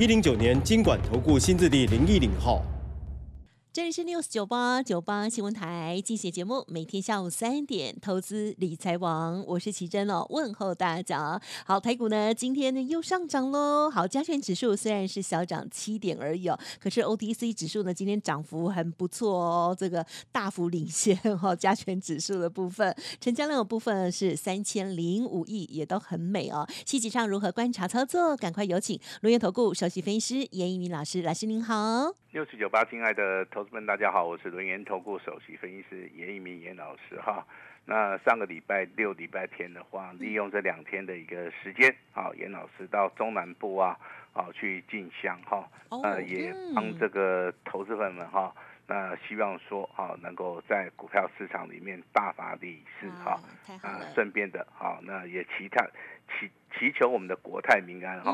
[0.00, 2.64] 一零九年金管投顾新字第零一零号。
[3.72, 11.40] 这里是 news 九八九八新闻台，进行节目，每天下午三点，投资理财王，我是奇珍哦，问候大家。
[11.64, 13.88] 好，台股呢今天呢又上涨喽。
[13.88, 21.54] 好，加权指数虽然是小涨七点而已哦，可是 OTC 指数呢今天涨幅很不错哦，这个大幅领先 哈。
[21.54, 26.66] 加权指数的部分，成交量的部分是三千零五亿，也都很美哦。
[26.84, 28.36] 细节上如何观察操作？
[28.36, 32.12] 赶快有请龙岩投顾首席分析师严一鸣老师，老师您好。
[32.32, 37.46] 六四九八，亲爱的投资们，大家好，我是轮研投顾首席分析师严一鸣严老师哈。
[37.84, 43.98] 那上个礼拜六、礼拜天的话，利用这两天的一个时间，啊，严老师到中南部啊，
[44.32, 45.68] 好去进香哈，
[46.02, 48.54] 呃，也帮这个投资粉们哈，
[48.90, 53.40] 那希望说啊，能够在股票市场里面大发利市哈，
[53.82, 55.86] 啊，顺便的哈，那也祈他。
[56.32, 58.32] 祈祈求我们的国泰民安哈，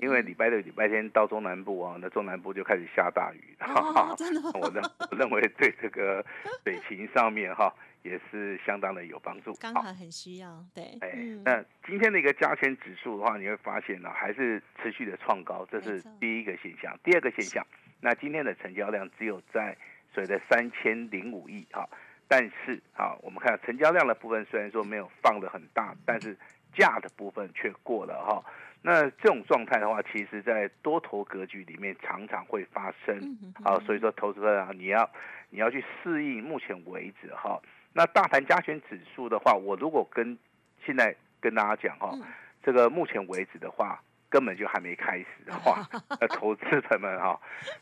[0.00, 6.24] 因为礼拜六、礼拜天到中南部啊，那中南部就开始下大雨，哈，真的， 我认我认为对这个
[6.64, 11.12] 水情上面哈也是相当的有帮助，刚好很需要，对，哎，
[11.44, 16.96] 那今天的一个加权指数的话，你会发现呢，还是持续的创高，这是第一个现象。
[17.04, 17.64] 第二个现象，
[18.00, 19.76] 那今天的成交量只有在
[20.12, 21.88] 所谓的三千零五亿哈，
[22.26, 26.36] 但是啊，我们看成交量的部分虽然说没有放的很大，但是
[26.72, 28.44] 价的部分却过了哈，
[28.82, 35.10] 那这种状态的话，其实在多头格局里面常常会发生啊，所以说投资者啊，你要
[35.50, 37.60] 你要去适应目前为止哈，
[37.92, 40.38] 那大盘加权指数的话，我如果跟
[40.86, 42.16] 现在跟大家讲哈，
[42.62, 44.00] 这个目前为止的话。
[44.30, 45.86] 根本就还没开始的话，
[46.20, 47.40] 那投资者们哈，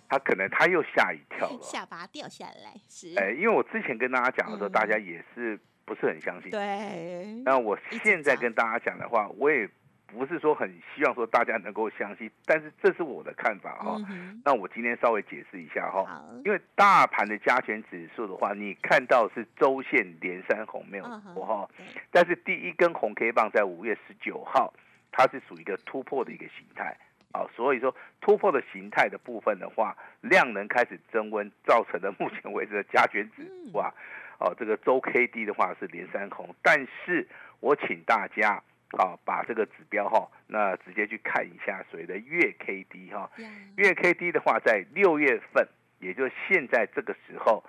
[0.09, 3.13] 他可能他又吓一跳了，下巴掉下来是。
[3.19, 6.51] 哎，因为我之前跟大家讲的时候，大家也是不是很相信。
[6.51, 7.43] 对。
[7.45, 9.69] 那我现在跟大家讲的话，我也
[10.07, 13.97] 不是说很希望说大家能够相信，但是这是我的看法哈。
[14.45, 21.69] 那我今天稍微解释一下哈，因为大盘的加权指数的话，你看到是周线连三红没有错哈，
[22.13, 24.73] 但是第一根红 K 棒在五月十九号。
[25.17, 26.95] 它是属于一个突破的一个形态。
[27.33, 33.93] 啊，所以说突破的形态的部分的话，量能开始增温，造成的目前为止的加权指数啊，
[34.39, 37.29] 哦，这个周 K D 的话是连三红，但是
[37.61, 38.63] 我请大家
[38.97, 43.31] 啊，把这个指标哈，那直接去看一下所谓的月 K D 哈，
[43.77, 45.69] 月 K D 的话，在六月份，
[45.99, 47.63] 也就是现在这个时候，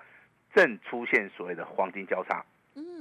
[0.54, 2.42] 正出现所谓的黄金交叉。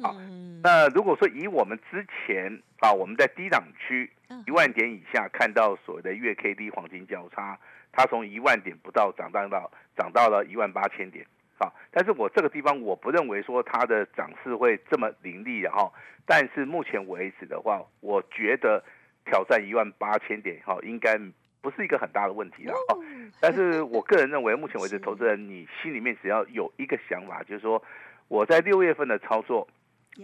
[0.01, 0.15] 好，
[0.61, 4.09] 那如果说以我们之前啊，我们在低档区
[4.45, 7.57] 一万点以下看到所谓的月 K D 黄金交叉，
[7.91, 11.25] 它从一万点不到涨到到涨到了一万八千点，
[11.57, 15.91] 好，但是我这个地方我不认为说它的涨势会这么凌厉的哈，
[16.25, 18.83] 但是目前为止的话，我觉得
[19.25, 21.19] 挑战一万八千点哈，应该
[21.61, 22.97] 不是一个很大的问题了哈，
[23.41, 27.83] 但是我个人认为，目前为止， 投资人你心里面只要有一个想法，就是说。
[28.29, 29.65] 我在六月份的操作，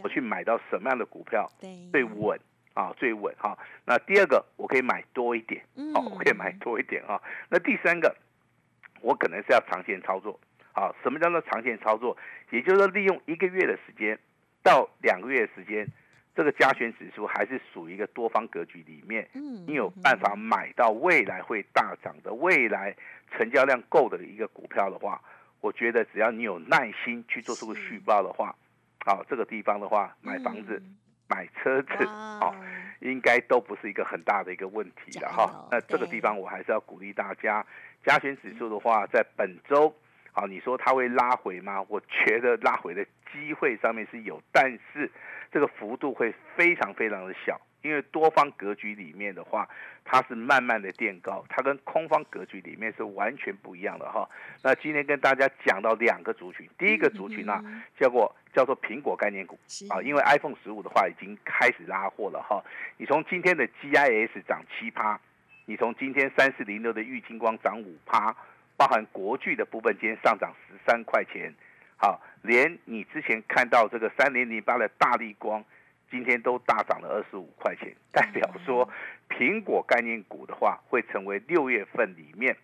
[0.01, 1.51] 我去买到什么样的股票
[1.91, 2.39] 最稳
[2.73, 2.93] 啊？
[2.97, 3.57] 最稳哈。
[3.85, 7.21] 那第二个，我可以买多一点，哦，我可以买多一点啊。
[7.49, 8.15] 那第三个，
[9.01, 10.39] 我可能是要长线操作
[10.71, 10.93] 啊。
[11.03, 12.17] 什么叫做长线操作？
[12.49, 14.17] 也就是说，利用一个月的时间
[14.63, 15.87] 到两个月的时间，
[16.35, 22.95] 这个加权指数还是属于一个多方格局里面，你有办法买到未来会大涨的、未来
[23.31, 25.21] 成交量够的一个股票的话。
[25.61, 28.53] 我觉得只要你有耐心去做出个续报的话，
[29.05, 30.81] 好，这个地方的话，买房子、
[31.27, 32.55] 买车子，哦，
[33.01, 35.67] 应该都不是一个很大的一个问题了哈。
[35.69, 37.65] 那这个地方我还是要鼓励大家，
[38.05, 39.93] 加权指数的话，在本周，
[40.31, 41.83] 好，你说它会拉回吗？
[41.89, 45.11] 我觉得拉回的机会上面是有，但是
[45.51, 47.59] 这个幅度会非常非常的小。
[47.83, 49.67] 因为多方格局里面的话，
[50.05, 54.27] 它是慢慢的垫高，它跟空方格局里面是完全不一样的哈。
[54.63, 57.61] 那今天跟大家讲到两个族群，第一个族群呢
[57.99, 59.59] 叫做叫做苹果概念股
[59.89, 62.63] 啊，因为 iPhone 十五的话已经开始拉货了哈。
[62.97, 65.19] 你从今天的 GIS 涨七趴，
[65.65, 68.33] 你从今天三四零六的玉金光涨五趴，
[68.77, 71.53] 包含国巨的部分今天上涨十三块钱，
[71.97, 75.61] 好，连你之前看到这个三零零八的大力光。
[76.13, 78.87] 今天都大涨了二十五块钱，代表说
[79.29, 82.55] 苹果概念股的话，会成为六月份里面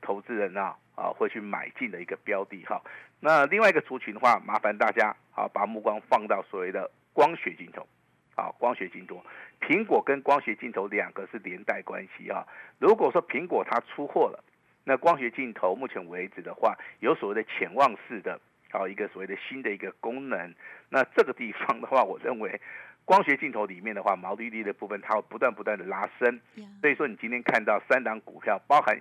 [0.00, 2.82] 投资人啊啊会去买进的一个标的哈。
[3.20, 7.86] 那另外一个族群的话，麻烦大家啊把目光放到所谓的光学镜头，
[8.34, 9.24] 啊光学镜头，
[9.60, 12.44] 苹果跟光学镜头两个是连带关系啊。
[12.80, 14.42] 如果说苹果它出货了，
[14.82, 18.40] 那光学镜头目前为止的话，有所谓的潜望式的，
[18.72, 20.52] 啊一个所谓的新的一个功能，
[20.90, 22.60] 那这个地方的话，我认为
[23.06, 26.38] 光学镜头里面的话，毛利率的部分它会不断不断的拉升，
[26.82, 29.00] 所以说你今天看到三档股票，包含。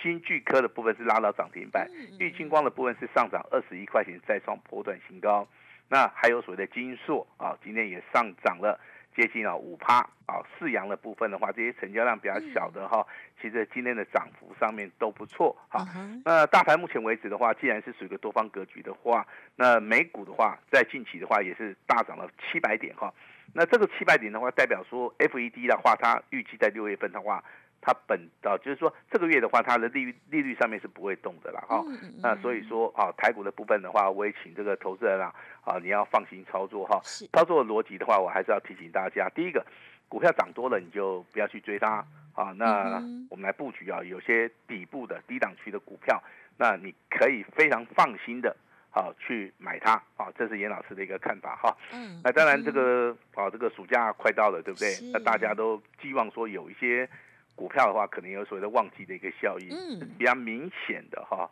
[0.00, 5.46] 新巨科的部分是拉到涨停板，玉金光的部分是上涨二十一块钱，再创波段新高。
[5.88, 8.78] 那还有所谓的金硕啊，今天也上涨了
[9.16, 10.40] 接近啊五趴啊。
[10.56, 13.04] 四阳的部分的话，这些成交量比较小的哈，
[13.42, 15.84] 其实今天的涨幅上面都不错哈。
[16.24, 19.26] 那大盘目前为止的话，既然是属于一个多方格局的话，
[19.56, 23.12] 那美股的话，在近期的话也是大涨了七百点哈。
[23.54, 27.42] 那这个七百点的话，代表说 FED 的话，它预计在六月份的话。
[27.82, 31.82] 它本啊，就是说这个月的话，它的利率利率上面是不会动的啦，哈。
[32.18, 37.00] 那所以说啊，台股的部分的话，我也请这个投资人啊，啊，你要放心操作哈。
[37.32, 39.64] 操作逻辑的话，我还是要提醒大家，第一个，
[40.10, 42.04] 股票涨多了你就不要去追它
[42.34, 42.52] 啊。
[42.58, 46.22] 那我们来布局啊，有些底部的低档区的股票，
[46.58, 48.54] 那你可以非常放心的
[48.90, 50.30] 啊去买它啊。
[50.36, 51.76] 这是严老师的一个看法哈。
[51.92, 52.20] 嗯。
[52.24, 54.94] 那当然这个啊，这个暑假快到了，对不对？
[55.12, 57.08] 那大家都寄望说有一些。
[57.56, 61.46] 股票的话，可能有所谓的旺季的一个效应，嗯，比较明显的哈，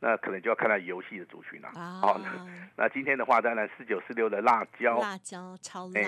[0.00, 1.68] 那可能就要看到游戏的族群了。
[1.74, 2.18] 好，
[2.74, 6.00] 那今天的话，当然四九四六的辣椒，辣椒超辣，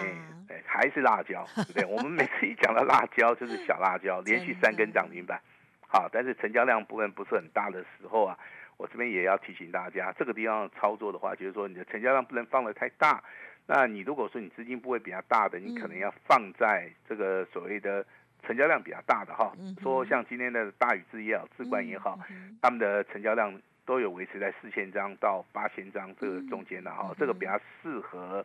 [0.49, 1.85] 哎，还是辣椒，对不对？
[1.85, 5.39] 我们每次一讲到辣椒，就是小辣椒， 连续三根涨停板。
[5.87, 8.39] 好，但是成交量部分不是很大的时候啊，
[8.77, 13.23] 我这边也要提醒大家，这个地方操作的话，就是说你的成交量不能放的太大。
[13.67, 18.05] 那你如果说你资金部位比较大的，你可能要放在这个所谓的。
[18.47, 19.51] 成交量比较大的哈，
[19.83, 22.19] 说像今天的大宇智也好，智冠也好，
[22.61, 28.45] 他们的成交量都有维持在四千张到八千张这个中间的哈，这个比较适合，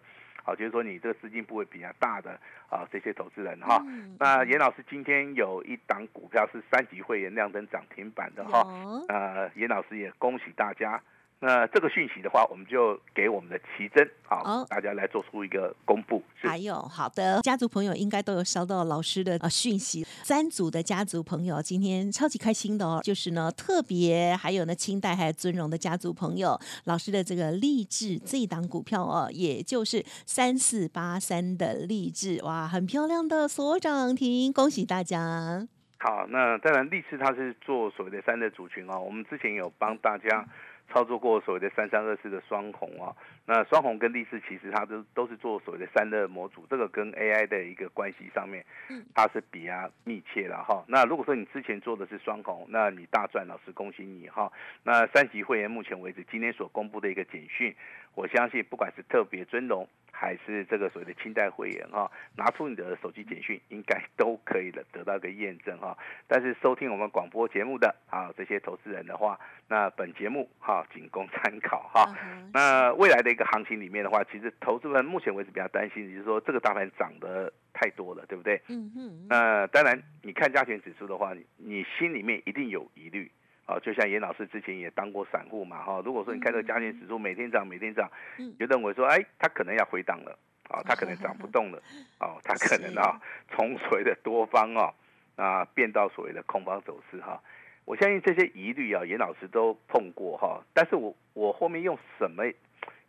[0.49, 2.31] 好就是说你这个资金部位比较大的
[2.69, 3.85] 啊这些投资人哈。
[4.19, 8.65] 那严老师今天有一档股票是三级会员亮灯涨停板的哈，
[9.07, 10.99] 呃严老师也恭喜大家。
[11.41, 16.21] 那这个讯息的话，我们就给我们的奇珍，好，大家来做出一个公布。
[16.36, 20.03] 还有，好的，家族朋友应该都有收到老师的呃讯息。
[20.03, 35.65] 三组的家族朋友今天超级开心的哦，就是呢特别还有呢清代还有尊荣的家族朋友，老师的这个励志这一档股票哦，也就是三四八三的励志，哇，很漂亮的所涨停，恭喜大家。
[36.00, 40.45] 好，那当然励志它是做所谓的三的族群哦，我们之前有帮大家。
[40.91, 43.15] 操作过所谓的三三二四的双红啊，
[43.45, 48.65] 那双红跟力士其实它都都是做所谓的三热模组，这个跟 AI 的一个关系上面，
[49.13, 50.83] 它是比较密切了哈。
[50.88, 54.51] 那如果说你之前做的是双红，那你大赚，老师恭喜你哈。
[54.83, 57.75] 那三级会员目前为止今天所公布的一个简讯，
[58.15, 59.88] 我相信不管是特别尊荣。
[60.19, 65.98] 还是这个所谓的清代会员哈，拿出你的手机简讯，应该都可以的得到一个验证哈。
[66.27, 69.39] 但是收听我们广播节目的啊这些投资人的话，
[69.69, 72.13] 那本节目哈仅供参考哈。
[72.54, 78.62] 那未来的一个行情里面的话，其实投资人目前为止比较担心，就是说这个大盘涨得太多了，对不对？
[78.68, 79.25] 嗯嗯。
[79.30, 83.31] 那当然，你看加权指数的话，你心里面一定有疑虑。
[83.69, 86.02] 啊，就像严老师之前也当过散户嘛，哈。
[86.04, 88.09] 如果说你看这个加权指数每天涨，每天涨，
[88.57, 90.35] 就认为说，哎，它可能要回档了，
[90.69, 91.80] 啊，它可能涨不动了，
[92.19, 93.21] 哦，它可能啊，
[93.52, 94.92] 从所谓的多方啊，
[95.35, 97.40] 啊，变到所谓的空方走势哈。
[97.85, 100.64] 我相信这些疑虑啊，严老师都碰过哈。
[100.73, 102.44] 但是我我后面用什么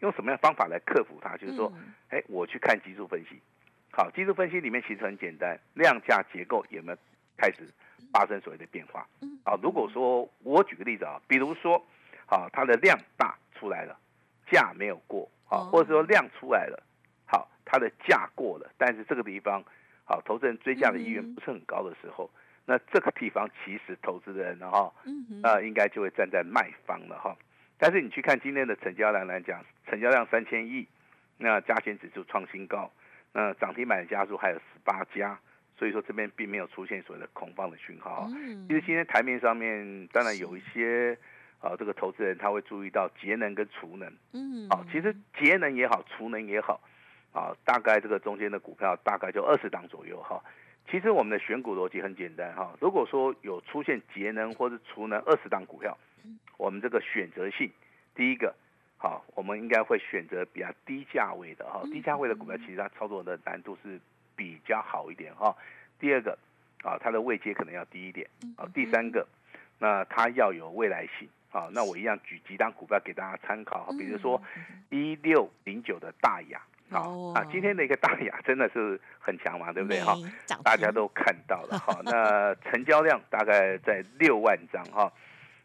[0.00, 1.38] 用什么样方法来克服它？
[1.38, 1.72] 就是说，
[2.10, 3.40] 哎，我去看技术分析。
[3.92, 6.98] 好，技术分析里面其实很简单，量价结构有没有
[7.38, 7.66] 开始？
[8.12, 9.06] 发生所谓的变化，
[9.44, 11.76] 啊，如果说我举个例子啊，比如说，
[12.26, 13.98] 啊，它的量大出来了，
[14.50, 16.82] 价没有过，啊，或者说量出来了，
[17.26, 19.62] 好，它的价过了，但是这个地方，
[20.04, 22.30] 好，投资人追价的意愿不是很高的时候，
[22.66, 24.92] 那这个地方其实投资人哈，
[25.42, 27.36] 啊，应该就会站在卖方了哈。
[27.78, 30.86] 但是你去看今天的成交量来讲，成交量三千亿，
[31.38, 32.90] 那加权指数创新高，
[33.32, 35.38] 那涨停板的家数还有十八家。
[35.80, 38.28] 所以说这边并没有出现所谓的恐慌的讯号。
[38.68, 41.16] 其实今天台面上面当然有一些
[41.58, 44.12] 啊，这个投资人他会注意到节能跟储能。
[44.34, 46.78] 嗯，啊，其实节能也好，储能也好，
[47.32, 50.38] 啊，大概这个中间的股票大概就二十档左右哈。
[50.90, 52.76] 其实我们的选股逻辑很简单哈。
[52.78, 55.96] 如果说有出现节能或者储能二十档股票，
[56.58, 57.70] 我们这个选择性
[58.14, 58.54] 第一个
[58.98, 63.98] 好，我们应该会选择比较低价位的哈，低价位的股票其实它操作的难度是
[64.40, 65.54] 比较好一点哈。
[65.98, 66.38] 第二个
[66.82, 68.66] 啊，它的位阶可能要低一点啊。
[68.72, 69.26] 第三个，
[69.78, 71.68] 那它要有未来性啊。
[71.72, 74.40] 那我一样举几档股票给大家参考，比如说
[74.88, 76.58] 一六零九的大雅。
[76.90, 80.16] 好啊，今天的一个大雅真的是很强嘛，对不对哈？
[80.64, 82.00] 大家都看到了哈。
[82.02, 85.12] 那成交量大概在六万张哈。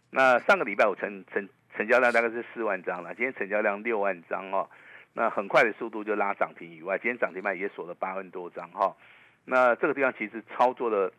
[0.09, 4.69] 那上个礼拜我成成成交量大概是四万张了，今天成交量六万张哦。
[5.15, 8.95] 那很快的速度就拉涨停以外，今天涨停板也锁了八万多张哈。
[9.45, 11.11] 那这个地方其实操作的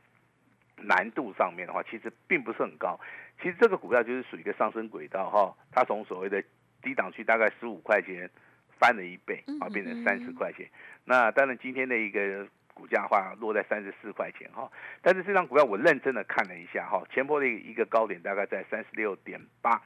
[0.77, 3.01] 难度上面的话，其实并不是很高。
[3.43, 6.41] 其实这个股票就是属于一个上升轨道哈，它从所谓的
[6.81, 8.31] 低档区大概十五块钱。
[8.79, 10.69] 翻了一倍啊，变成三十块钱。
[11.07, 14.71] 那当然今天的一个股价话落在三十四块钱哈。
[15.01, 19.81] 但是这张股票我认真的看了一下哈，前波的一个高点大概在三十六点八。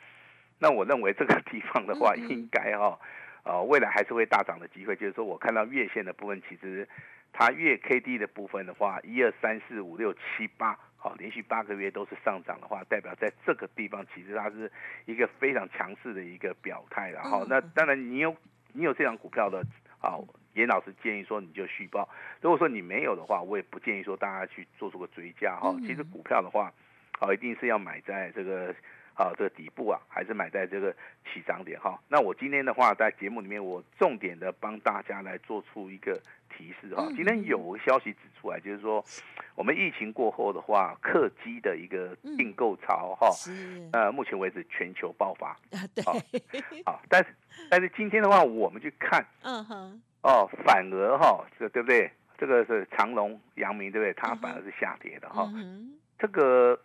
[0.58, 2.98] 那我认为这个地方的话，应该哈，
[3.44, 4.96] 呃，未来还是会大涨的机会。
[4.96, 6.88] 就是说我看到月线的部分，其实
[7.32, 14.70] 它月 K D 的部分的话，一二三四五六七八，好，连续八个月都是上涨的话，代表在这个地方其实它是
[15.06, 17.44] 一个非常强势的一个表态了哈。
[17.48, 18.36] 那当然你有。
[18.72, 19.66] 你有这张股票的
[20.00, 20.14] 啊，
[20.54, 22.08] 严老师建议说你就续报。
[22.40, 25.74] 如果说你没有的话，我也不建议说大家去做出个追加哈。
[25.80, 26.72] 其实股票的话，
[27.18, 28.72] 啊，一定是要买在这个。
[29.14, 30.92] 啊，这个底部啊，还是买在这个
[31.24, 32.00] 起涨点哈。
[32.08, 37.06] 那我今天的话，在节目里面，我重点的帮大家来做出一个提示哈。
[37.14, 39.04] 今天有个消息指出来，就是说，
[39.54, 43.28] 我们疫情过后的话，客机的一个订购潮哈，
[43.92, 46.04] 呃，目前为止全球爆发啊，对，
[46.84, 47.34] 好，但是
[47.68, 52.10] 但是今天的话，我们去看，嗯哼，哦，反而哈，这对不对？
[52.38, 54.14] 这个是长隆、阳明，对不对？
[54.14, 55.46] 它反而是下跌的哈，
[56.18, 56.80] 这个。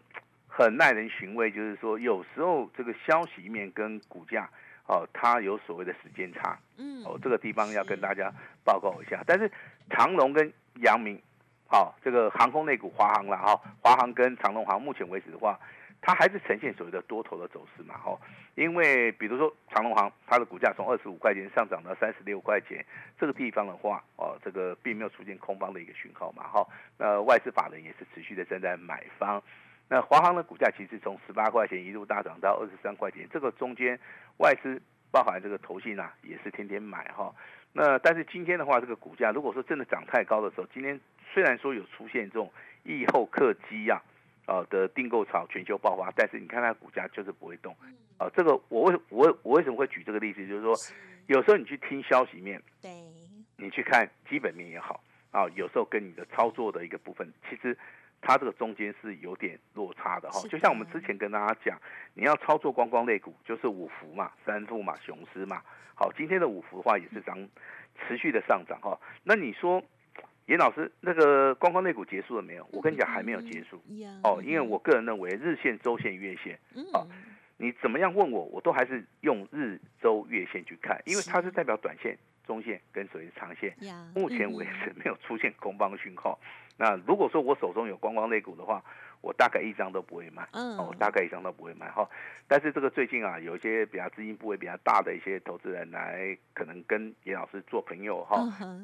[0.57, 4.49] 很耐人寻味，就是说有时候这个消息面跟股价
[4.87, 8.31] 哦，它有所谓的时间差，嗯，哦，这个地方要跟大家
[8.63, 9.21] 报告一下。
[9.27, 9.51] 但是
[9.89, 11.21] 长隆跟阳明，
[11.67, 15.59] 好，这个航空类股华航了哈，华航跟长隆航目前为止的话，
[16.01, 18.17] 它还是呈现所谓的多头的走势嘛，哈，
[18.55, 22.85] 因为比如说长隆航，它的股价从二十五块钱上涨到三十六块钱，
[23.19, 26.65] 这个地方的话，哦，这个并没有出现空方的一个讯号嘛，哈，
[26.97, 29.43] 那外资法人也是持续的正在买方。
[29.87, 33.99] 那华航的股价其实从十八块钱一路大涨到二十三块钱，这个中间
[34.37, 37.31] 外资包含这个投信啊，也是天天买哈。
[37.71, 40.99] 那但是今天的话，这个股价如果说真的涨太高的时候，今天
[41.31, 42.51] 虽然说有出现这种
[42.83, 44.01] 疫后客机呀，
[44.47, 47.71] 啊的订购潮全球爆发，但是你看它股价就是不会动。
[48.17, 50.47] 啊，这个我为我我为什么会举这个例子？
[50.47, 50.73] 就是说，
[51.27, 52.89] 有时候你去听消息面，对，
[53.57, 57.77] 你去看基本面也好啊，有时候跟你的操作的一个部分，其实。
[58.25, 61.79] 它这个中间是有点落差的哈，就像我们之前跟大家讲，
[62.15, 65.61] 你要操作光光类股，就是五福嘛、三富嘛、雄狮嘛。
[65.93, 67.37] 好，今天的五福的话也是涨，
[67.99, 68.99] 持续的上涨哈。
[69.23, 69.79] 那你说，
[70.47, 72.67] 严老师，那个光光类股结束了没有？
[72.71, 73.79] 我跟你讲，还没有结束。
[74.23, 76.59] 哦，因为我个人认为日线、周线、月线，
[76.93, 77.05] 啊，
[77.57, 82.17] 你怎么样问我，我都还是用日、周、月线去看，因为它是代表短线。
[82.45, 83.75] 中线跟所谓长线，
[84.13, 86.39] 目前为止没有出现空方讯号。
[86.77, 88.83] 那如果说我手中有观光类股的话，
[89.21, 92.07] 我大概一张都不会卖，嗯，我，大概一张都不会卖哈。
[92.47, 98.37] 但是这个最近啊，有一些比较资金部位比较大的一些投资人来，可能跟严老师做朋友哈，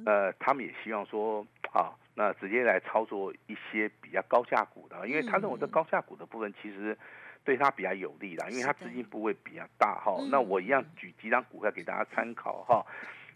[0.06, 6.98] 呃，他们也希望说，啊，那直接来操作一些比较高价股的，因为他认为这高价股的部分其实
[7.44, 10.18] 对他比较有利啦，因为他资金部位比较大哈。
[10.32, 12.86] 那我一样举几张股票给大家参考哈。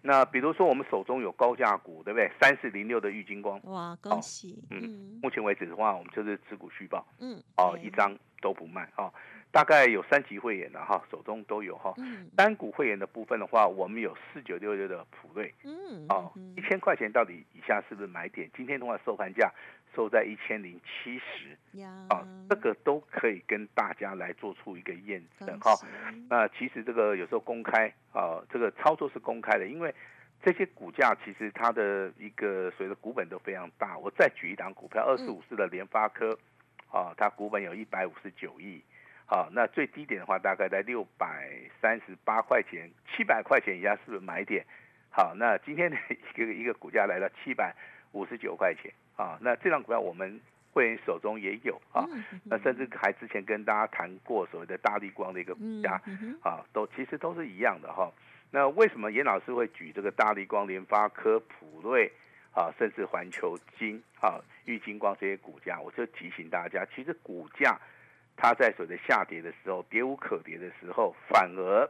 [0.07, 2.31] 那比如说我们手中有高价股，对不对？
[2.39, 4.63] 三四零六的玉金光，哇，恭喜！
[4.69, 9.11] 嗯，目前为止的话，我们就是持股续报，嗯，哦，一张都不卖，哦，
[9.55, 11.93] 大概有三级会员的哈，手中都有哈。
[12.35, 18.51] 单股会员的部分的话，我们有四九六六的普瑞，嗯，哦，一千块钱到底以下是不是买点？
[18.53, 19.49] 今天的话收盘价。
[19.95, 25.71] 收在一千零七十，啊，这个都可以跟大家来做出一个验证哈。
[26.29, 29.95] 那其实这个有时候公开啊，这个操作是公开的，因为
[30.43, 33.97] 这些股价其实它的一个所谓的股本都非常大。
[33.97, 36.37] 我再举一档股票，二十五四的联发科，
[36.91, 38.83] 啊，它股本有一百五十九亿，
[39.25, 41.49] 好，那最低点的话大概在六百
[41.81, 44.65] 三十八块钱，七百块钱以下是不是买点？
[45.09, 45.97] 好，那今天的
[46.35, 47.73] 一个一个股价来到七百
[48.11, 48.91] 五十九块钱。
[49.15, 50.41] 啊，那这张股票我们
[50.73, 52.05] 会员手中也有啊，
[52.43, 56.01] 那甚至还之前跟大家谈过所谓的大力光的一个股价
[56.43, 58.11] 啊，都其实都是一样的哈。
[58.51, 62.11] 那为什么严老师会举这个大力光、联发科、普瑞
[62.53, 65.79] 啊，甚至环球金啊、玉金光这些股价？
[65.79, 67.79] 我就提醒大家，其实股价
[68.37, 71.89] 它在所谓的下跌的时候，跌无可跌的时候，反而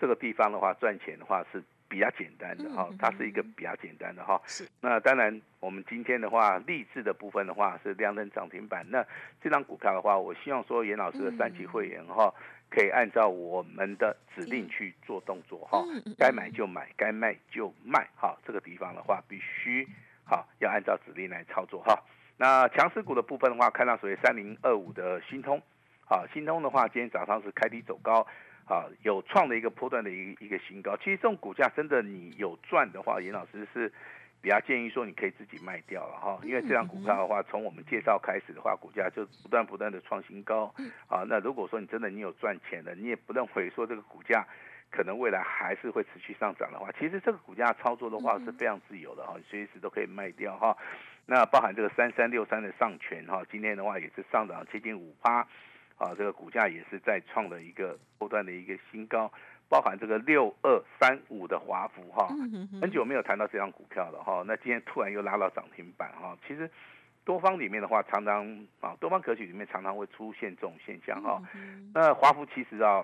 [0.00, 4.40] 这个地方的话赚钱的话是比较简单的哈，它是一个比较简单的哈。
[4.46, 4.68] 是。
[4.80, 8.84] 那当然，我们今天的话，励志的部分的话是亮灯涨停板。
[8.90, 9.06] 那
[9.40, 12.34] 这张股票的话，我希望说严老师的三级会员哈，
[12.68, 15.84] 可以按照我们的指令去做动作哈，
[16.18, 18.36] 该买就买，该卖就卖哈。
[18.44, 19.86] 这个地方的话，必须
[20.24, 22.02] 好要按照指令来操作哈。
[22.36, 25.60] 那强势股的部分的话，看到属于三零二五的新通，
[26.08, 28.26] 啊，新通的话，今天早上是开低走高。
[28.68, 30.96] 啊，有创的一个波段的一个一个新高。
[30.96, 33.88] 其实这种股价真的，你有赚的话，严老师是
[34.42, 36.36] 比较建议说你可以自己卖掉了哈。
[36.42, 40.74] 因为这张股票的话，从我们介绍开始的话，股价就不断不断的创新高。
[41.06, 44.44] 啊，那如果说你真的你有赚钱的，你也不认为说这个股价
[44.90, 50.76] 可能未来还是会持续上涨的话，其实这个股价操作的话是非常自由的哈，随时都可以卖掉哈。
[51.26, 55.46] 那包含这个三三六三的上权哈，今天的话也是上涨接近五趴。
[55.98, 59.32] 啊，这个股价也是在创了一个波段的一个新高，
[59.66, 62.28] 包含这个六二三五的华孚哈，
[62.82, 66.70] 很久没有谈到这张股票了哈，那今天突然又拉到涨停板哈，其实
[67.24, 68.44] 多方里面的话，常常
[68.78, 71.42] 啊，多方格局里面常常会出现这种现象哈，
[71.94, 73.02] 那华孚其实啊，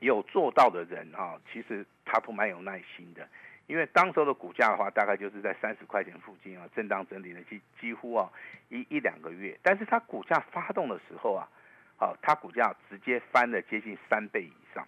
[0.00, 3.26] 有做到的人啊，其实他都蛮有耐心的，
[3.66, 8.30] 因为当时的股价的话，大概就是在三十块钱附近啊，震荡整理了几几乎啊
[8.68, 11.48] 一一两个月，但是它股价发动的时候啊。
[11.96, 14.84] 好，它股价直接翻了接近三倍以上，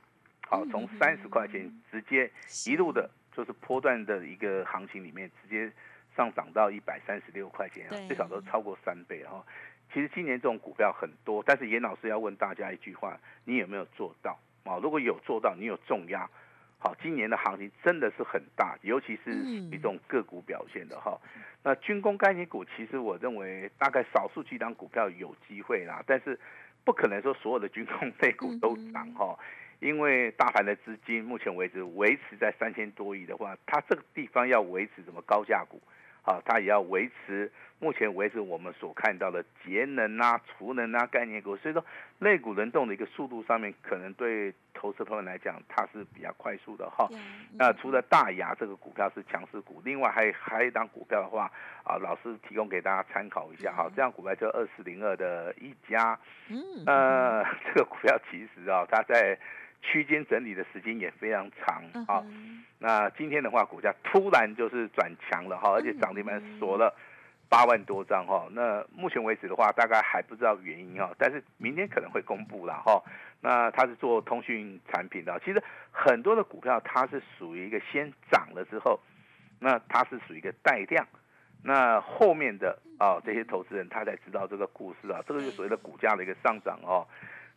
[0.49, 2.29] 好，从三十块钱直接
[2.67, 5.73] 一路的，就是波段的一个行情里面，直接
[6.17, 9.41] 上涨到一百三十六块钱，最少都超过三倍哈。
[9.95, 14.37] 其实今年这种股票很多，但是严老师要问大家一句话：你有没有做到？
[14.65, 16.29] 啊，如果有做到，你有重压，
[16.87, 19.33] 好，今年的行情真的是很大，尤其是
[19.73, 21.21] 一种个股表现的哈。
[21.65, 26.39] 那军工概念股，其实我认为大概少数几档股票有机会啦，但是。
[26.85, 29.37] 不可能说所有的军工类股都涨哈，
[29.81, 35.83] 因为大盘的资金目前为止维持在三千多亿的话，它这个地方要维持什么高价股，
[36.27, 37.51] 啊，它也要维持。
[37.79, 41.85] 目前为止，我们所看到的节能啊、储能啊概念股，所以说
[42.21, 47.07] 类股轮动的一个速度上面，可能对投资朋友来讲，它是比较快速的哈。
[47.53, 51.53] 那除了大牙这个股票是强势股，另外还还有一档股票的话，
[51.85, 53.91] 啊，老师提供给大家参考一下哈。
[53.95, 59.39] 这样股票就二四零二的一家，嗯，呃， 这个股票其实啊，它在
[59.83, 62.25] 区间整理的时间也非常长啊。
[62.79, 66.95] 那今天的话，股价突然就是转强了哈，而且涨停板锁了。
[67.49, 73.01] 八万多张哈，那目前为止的话，大概还不知道原因哈，但是明天可能会公布了哈。
[73.41, 75.63] 那它是做通讯产品的，其实
[75.93, 78.99] 很多的股票它是属于一个先涨了之后，
[79.61, 81.07] 那它是属于一个带量，
[81.63, 87.07] 那后面的啊这些投资人他才知道这个故事啊，这个就所谓的股价的一个上涨哦，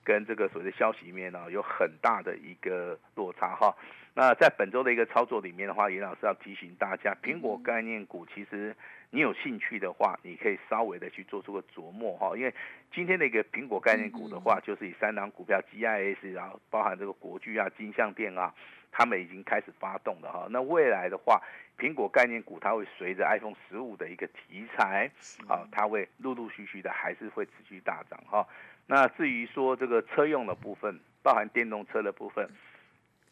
[0.04, 3.76] 跟这个所谓的消息面呢有很大的一个落差哈。
[4.16, 8.76] 那在本周的一个操作里面的话，严老师要提醒大家，苹果概念股其实。
[9.12, 12.54] 你有兴趣的话，你可以稍微的去做出个琢磨哈，因为
[12.94, 18.54] 今天的一个苹果概念股的话，就是以三档股票 GIS，然后包含这个国巨啊、金相电啊，
[18.92, 20.46] 他们已经开始发动了哈。
[20.52, 21.42] 那未来的话，
[21.76, 25.10] 苹果概念股它会随着 iPhone 十五的一个题材，
[25.48, 28.46] 啊，它会陆陆续续的还是会持续大涨哈。
[28.90, 32.50] 那至于说这个车用的部分，包含电动车的部分，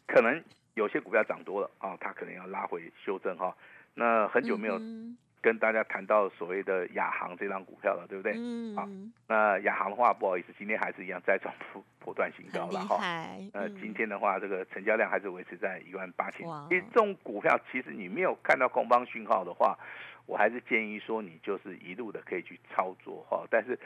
[0.06, 0.42] 可能
[0.74, 3.54] 有些股票涨多了啊，它可能要拉回修正哈。
[3.94, 4.80] 那很久没有。
[5.40, 8.32] 跟大家谈到所谓的亚航这张股票了，对不对？
[8.36, 8.74] 嗯。
[8.74, 8.88] 好，
[9.28, 12.98] 那亚航的话，不好意思，今天还是一样再创破破断新高了哈。
[13.52, 16.44] 呃，今天的话，这个成交量还是维持在一万八千。
[16.68, 19.78] 其实这种股票，其实你没有看到空方讯号的话，
[20.26, 23.46] 我还是建议说你就是一路的可以去操作哈。
[23.48, 23.78] 但是。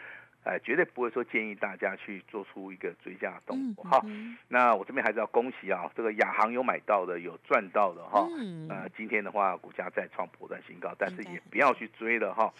[0.44, 4.04] 哎，绝对不会说建议大家去做出一个追加动作哈。
[4.48, 8.26] 那我这边还是要恭喜啊，这个亚航有买到的，有赚到的哈。
[8.68, 12.52] 呃，今天的话股价再创破断新高，但是也不要去追了哈。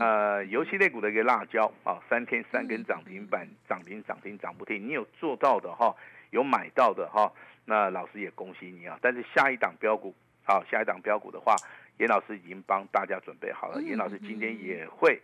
[0.00, 4.88] 呃，游戏类股的一个辣椒啊，三天三根涨停板，涨停涨停涨不停。
[4.88, 5.94] 你有做到的哈，
[6.30, 7.30] 有买到的哈，
[7.66, 8.98] 那老师也恭喜你啊。
[9.02, 10.14] 但是下一档标股，
[10.44, 11.54] 好，下一档标股的话，
[11.98, 13.82] 严老师已经帮大家准备好了。
[13.82, 15.20] 严老师今天也会。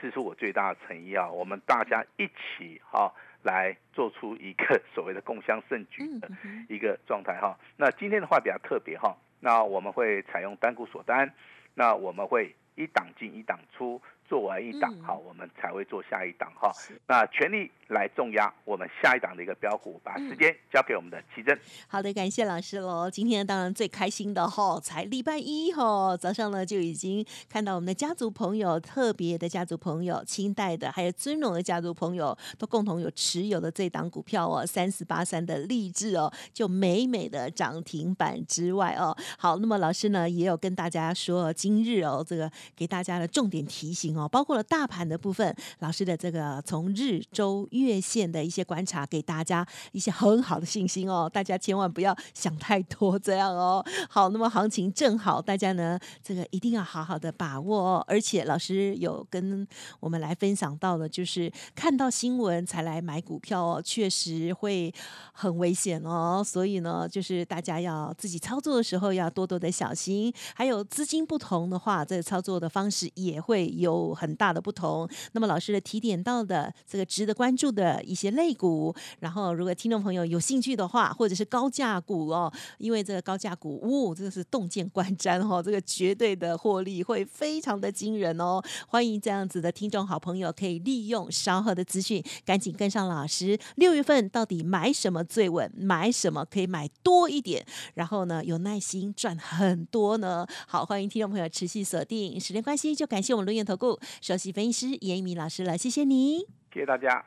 [0.00, 1.30] 这是我最大的诚意啊！
[1.30, 6.28] 我们大家一起哈来做出一个所谓的共襄盛举的
[6.68, 7.58] 一个状态哈。
[7.76, 11.32] 那今天的话比较特别哈，那我们会采用单股锁单，
[11.74, 16.72] 那我们会一档进一档出，做完一档好，我们才会做下一档哈。
[17.06, 21.58] 那全力来重压我们下一档的一个标股，把时间交给我们的奇珍。
[21.86, 23.10] 好的，感谢老师喽。
[23.10, 39.16] 今天当然最开心的哈，才礼拜一哈，早上呢就已经看到我们的家族朋友，特别的家族朋友，清代的还有尊荣的家族朋友，都共同有持有的这档股票哦，三四八三的励志哦，就美美的涨停板之外哦。
[39.38, 47.66] 好，那么老师呢也有跟大家说，今日哦这个给大家的重点提醒哦，包括了大盘的部分，老师的这个从日周。
[47.70, 51.28] 月线的一些观察，给大家一些很好的信心哦。
[51.32, 53.84] 大家千万不要想太多，这样哦。
[54.08, 58.04] 好，那么行情正好，大家呢这个一定要好好的把握哦。
[58.06, 59.66] 而且老师有跟
[60.00, 64.92] 我们来分享到的，就是看到新闻才来买股票哦，确实会
[65.32, 66.42] 很危险哦。
[66.44, 70.32] 所以呢，就是大家要自己操作的时候要多多的小心。
[70.54, 75.08] 还有资金不同的话，这个操作的方式也会有很大的不同。
[75.32, 77.66] 那么老师的提点到的这个值得关注。
[77.76, 88.62] 的一些类股，然后如果听众朋友有兴趣的话，或者是高价股哦，因为这个高价股，哦，这个是洞见观瞻哦，这个绝对的获利会非常的惊人哦。
[88.88, 93.58] 欢迎这样子的听众好朋友，可以利用稍后的资讯，赶紧跟上老师。
[93.74, 95.70] 六月份到底买什么最稳？
[95.76, 97.66] 买什么可以买多一点？
[97.94, 100.46] 然后呢，有耐心赚很多呢？
[100.66, 102.40] 好，欢迎听众朋友持续锁定。
[102.40, 106.38] 时间关系，就感谢我们龙岩投顾首席分析师严一鸣老师了，谢谢你，
[106.72, 107.24] 谢谢大家。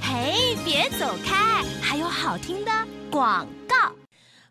[0.00, 1.62] 嘿，别走开！
[1.82, 2.70] 还有好听的
[3.10, 3.99] 广告。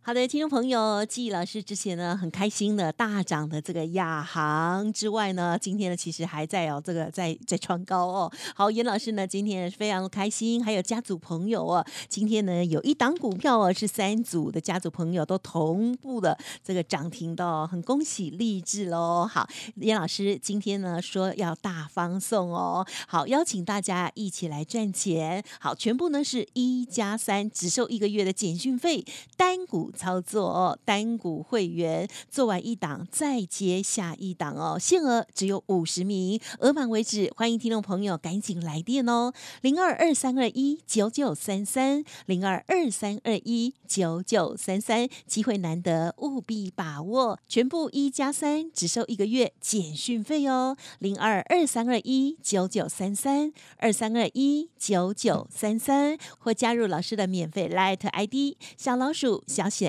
[0.10, 8.32] 好的，听众朋友，季老师之前呢很开心的大涨的这个亚航之外呢，今天呢其实还在哦，这个在在创高哦。
[8.56, 19.30] 好，严老师呢今天非常开心，还有家族朋友哦，今天呢有一档股票哦是三组的家族朋友都同步的这个涨停的，哦很恭喜励志喽。
[19.32, 25.44] 好，严老师今天呢说要大方送哦，好邀请大家一起来赚钱。
[25.60, 29.06] 好，全部呢是一加三，只收一个月的简讯费，
[29.38, 29.94] 单股。
[30.00, 37.30] 操作，单股会员做完一档再接下一档哦，限额只有五十名，额满为止。
[37.36, 47.38] 欢迎听众朋友赶紧来电哦，零二二三二一九九三三，零二二三二一九九三三，机会难得，务必把握。
[47.50, 59.89] 全部一加三，只收一个月简讯费哦，零二二三二一九九三三，二三二一九九三三，或加入老师的免费 Light ID 小老鼠小写。